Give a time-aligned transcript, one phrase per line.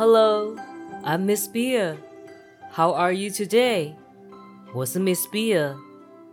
[0.00, 0.56] Hello,
[1.04, 1.96] I'm Miss Beer.
[2.72, 3.94] How are you today?
[4.74, 5.76] 我是 Miss Beer。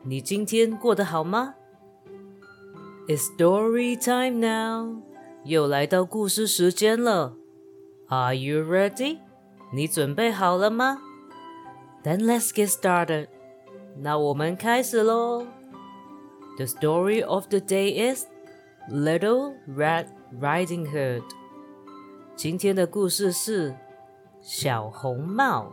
[0.03, 1.55] 你今天过得好吗？
[3.07, 5.01] It's story time now.
[5.43, 7.35] 又来到故事时间了。
[8.07, 9.19] Are you ready?
[9.71, 11.01] 你准备好了吗？
[12.03, 13.27] Then let's get started.
[13.97, 15.45] 那我们开始喽。
[16.57, 18.25] The story of the day is
[18.89, 20.07] Little Red
[20.39, 21.23] Riding Hood.
[22.37, 23.75] 今天的故事是
[24.41, 25.71] 小红帽。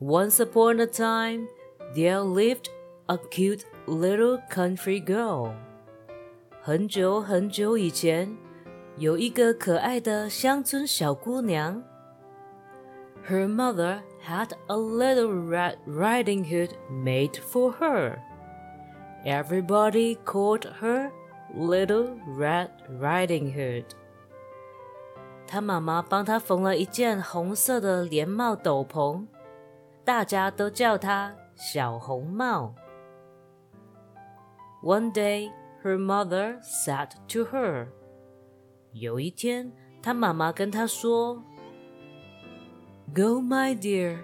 [0.00, 1.46] Once upon a time,
[1.94, 2.66] there lived
[3.06, 5.52] a cute little country girl.
[6.60, 8.36] 很久很久以前，
[8.98, 11.82] 有一个可爱的乡村小姑娘。
[13.28, 18.18] Her mother had a little red riding hood made for her.
[19.24, 21.10] Everybody called her
[21.54, 23.84] Little Red Riding Hood.
[25.46, 29.26] 她妈妈帮她缝了一件红色的连帽斗篷，
[30.04, 32.74] 大家都叫她小红帽。
[34.82, 35.50] One day,
[35.82, 37.88] her mother said to her.
[38.92, 41.42] 有一天，她妈妈跟她说：“
[43.14, 44.18] Go, my dear,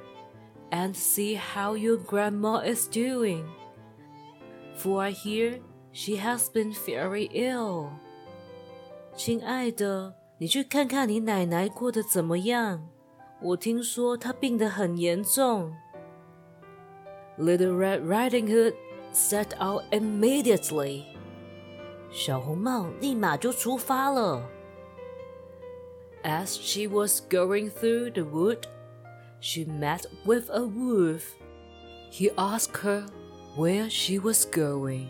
[0.70, 3.45] and see how your grandma is doing,
[4.77, 5.61] for I hear
[5.97, 7.91] she has been very ill.”
[9.14, 12.89] 亲爱的，你去看看你奶奶过得怎么样？
[13.42, 15.75] 我听说她病得很严重。
[17.39, 18.75] Little Red Riding Hood
[19.12, 21.05] set out immediately.
[22.11, 24.48] 小红帽立马就出发了。
[26.22, 28.64] As she was going through the wood,
[29.41, 31.22] she met with a wolf.
[32.12, 33.06] He asked her
[33.56, 35.08] where she was going.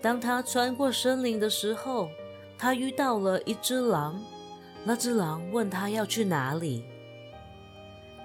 [0.00, 2.08] 当她穿过森林的时候，
[2.58, 4.20] 她遇到了一只狼。
[4.84, 6.84] 那只狼问她要去哪里。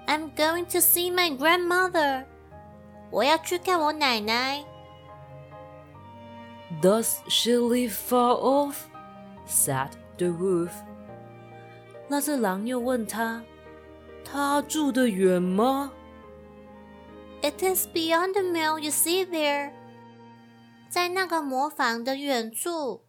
[0.06, 2.24] I'm going to see my grandmother.
[3.10, 4.64] 我要去看我奶奶。
[6.82, 8.76] Does she live far off?
[9.48, 10.70] said the wolf.
[12.08, 13.42] 那只狼又问他：“
[14.24, 15.92] 她住得远吗？”
[17.42, 19.70] It is beyond the mill you see there.
[20.95, 23.03] 在那个磨坊的远处。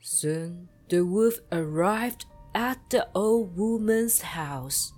[0.00, 2.22] Soon the wolf arrived
[2.52, 4.92] at the old woman's house.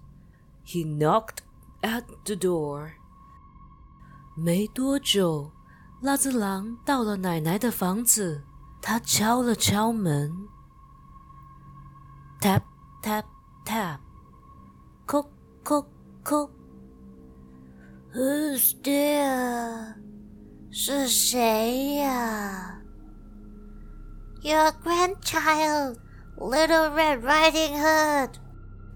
[0.67, 1.39] He knocked
[1.81, 2.91] at the door.
[4.37, 5.51] 没多久，
[6.03, 8.45] 那只狼到了奶奶的房子。
[8.83, 10.31] 他敲了敲门
[12.43, 12.61] ，tap
[13.03, 13.25] tap
[13.65, 15.29] tap，Cook,
[15.65, 15.87] cook,
[16.23, 16.60] cook.。
[18.14, 19.96] Who's there？
[20.72, 22.82] 是谁呀？
[24.42, 25.98] Your grandchild,
[26.38, 28.38] Little Red Riding Hood.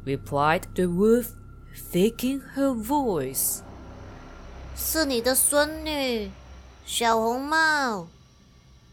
[0.06, 1.34] Replied the wolf,
[1.91, 3.62] faking her voice.
[4.75, 6.31] 是你的孙女，
[6.85, 8.07] 小红帽。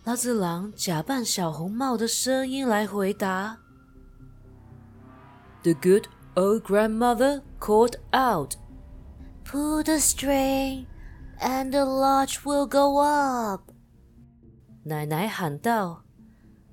[0.04, 3.58] 那只狼假扮小红帽的声音来回答。
[5.62, 8.54] The good old grandmother called out,
[9.50, 10.86] "Pull the string,
[11.40, 13.72] and the latch will go up."
[14.84, 16.02] 奶奶喊道：“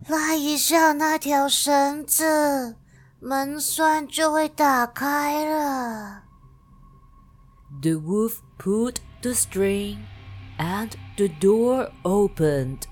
[0.07, 2.75] 拉一下那条绳子，
[3.19, 6.23] 门栓就会打开了。”
[7.81, 9.97] The wolf pulled the string,
[10.57, 12.87] and the door opened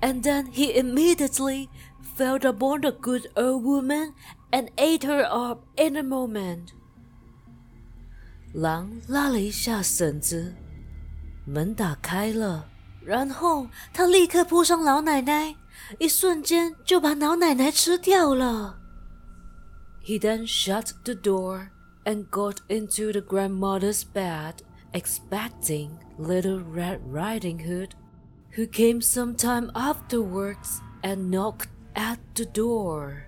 [0.00, 1.68] and then he immediately
[2.00, 4.14] fell upon the good old woman
[4.52, 6.72] and ate her up in a moment.
[8.54, 10.54] 狼拉了一下绳子，
[11.46, 12.68] 门打开了，
[13.04, 15.54] 然后他立刻扑上老奶奶，
[15.98, 18.78] 一瞬间就把老奶奶吃掉了。
[20.04, 21.68] He then shut the door
[22.04, 24.56] and got into the grandmother's bed,
[24.92, 27.90] expecting Little Red Riding Hood
[28.56, 33.22] who came some time afterwards and knocked at the door.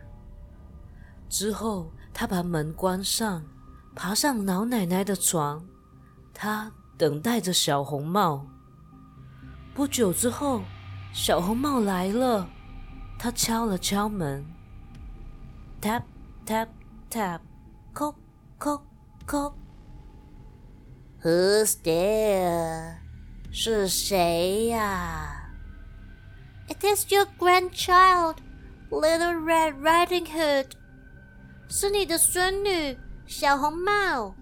[1.29, 3.45] 之后，他把门关上，
[3.98, 5.66] 爬上老奶奶的床。
[6.32, 8.46] 她等待着小红帽。
[9.74, 10.62] 不久之后，
[11.12, 12.48] 小红帽来了。
[13.18, 14.46] 她敲了敲门
[15.82, 16.04] ，tap
[16.46, 16.68] tap
[17.10, 17.40] tap，
[17.92, 18.14] 叩
[18.60, 18.80] 叩
[19.26, 19.52] 叩。
[21.24, 22.98] Who's there?
[23.52, 25.50] 是谁呀
[26.70, 28.36] ？It is your grandchild,
[28.92, 30.68] Little Red Riding Hood。
[31.68, 34.35] 是你的孙女小红帽。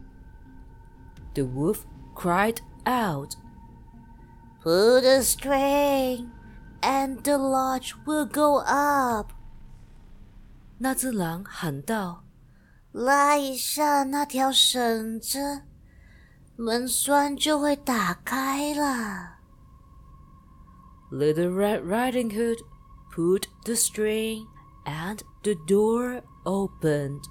[1.34, 1.80] The wolf
[2.14, 3.36] cried out,
[4.62, 6.30] "Pull the string,
[6.80, 9.32] and the lodge will go up。
[10.78, 12.22] 那只狼喊道：“
[12.92, 15.62] 拉一下那条绳子，
[16.56, 19.38] 门栓就会打开了。”
[21.12, 22.58] Little Red Riding Hood
[23.12, 24.46] pulled the string
[24.84, 27.24] and the door opened.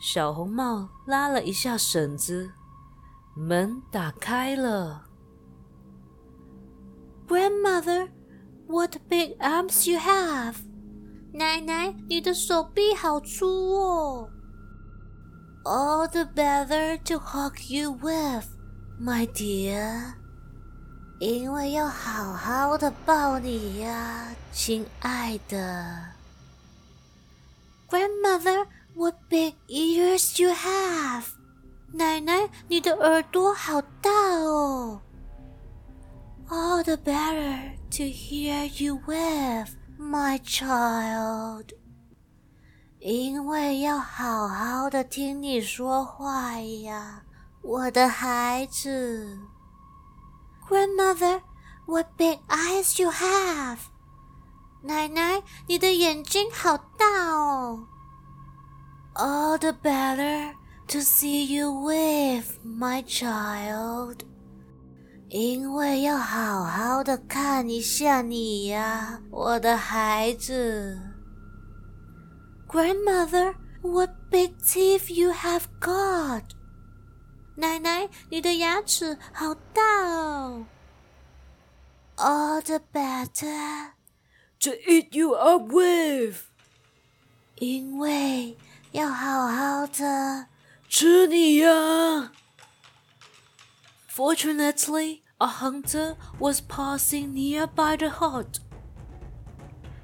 [0.00, 2.50] 小红帽拉了一下绳子，
[3.36, 5.04] 门打开了。
[7.28, 8.08] Grandmother,
[8.66, 10.56] what big arms you have!
[11.34, 14.30] 奶奶，你的手臂好粗哦。
[15.64, 18.46] All the better to hug you with,
[18.98, 20.14] my dear.
[21.20, 26.14] 因为要好好的抱你呀，亲爱的。
[27.90, 28.66] Grandmother,
[28.99, 31.25] what big ears you have!
[31.93, 35.01] 奶奶，你的耳朵好大哦。
[36.49, 41.69] All the better to hear you with, my child.
[42.99, 47.23] 因为要好好的听你说话呀，
[47.61, 49.39] 我的孩子。
[50.67, 51.41] Grandmother,
[51.85, 53.77] what big eyes you have!
[54.81, 57.87] 奶奶，你的眼睛好大哦。
[59.19, 60.53] All the better
[60.87, 64.25] to see you with my child.
[65.29, 70.99] 因为要好好的看一下你呀，我的孩子。
[72.67, 76.43] Grandmother, what big teeth you have got!
[77.55, 80.65] 奶奶，你的牙齿好大哦。
[82.17, 83.91] All the better
[84.59, 86.43] to eat you up with，
[87.55, 88.57] 因为
[88.92, 90.46] 要好好的
[90.88, 92.32] 吃你呀。
[94.12, 98.58] Fortunately, a hunter was passing nearby the hut.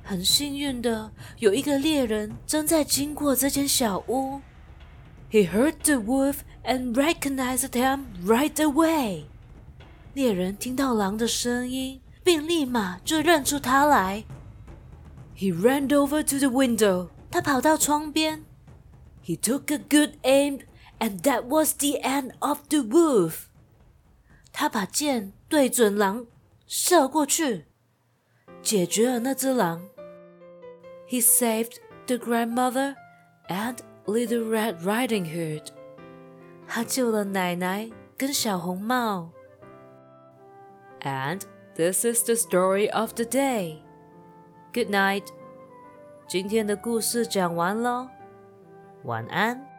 [0.04, 4.40] 很幸运的，有一个猎人正在经过这间小屋。
[5.32, 9.24] He heard the wolf and recognized him right away.
[10.14, 14.24] 猎人听到狼的声音，并立马就认出他来。
[15.36, 17.08] He ran over to the window.
[17.28, 18.45] 他跑到窗边。
[19.25, 20.61] He took a good aim,
[20.99, 23.47] and that was the end of the wolf.
[24.51, 26.25] 他把箭对准狼，
[26.67, 27.65] 射过去，
[28.61, 29.87] 解决了那只狼。
[31.07, 31.77] He saved
[32.07, 32.95] the grandmother
[33.47, 35.67] and Little Red Riding Hood.
[36.67, 39.31] 他救了奶奶跟小红帽。
[41.01, 41.41] And
[41.75, 43.81] this is the story of the day.
[44.73, 45.27] Good night.
[46.27, 48.07] 今天的故事讲完喽，
[49.04, 49.75] 晚安。